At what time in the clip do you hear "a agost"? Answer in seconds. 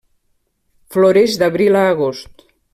1.83-2.47